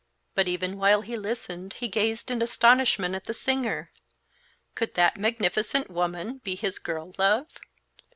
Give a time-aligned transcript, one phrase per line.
[0.33, 3.91] But even while he listened he gazed in astonishment at the singer;
[4.73, 7.45] could that magnificent woman be his girl love?